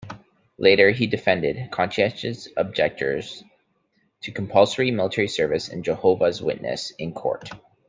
Later, 0.57 0.89
he 0.89 1.05
defended 1.05 1.69
conscientious 1.69 2.47
objectors 2.57 3.43
to 4.21 4.31
compulsory 4.31 4.89
military 4.89 5.27
service 5.27 5.69
and 5.69 5.83
Jehovah's 5.85 6.41
Witnesses 6.41 6.95
in 6.97 7.13
court. 7.13 7.51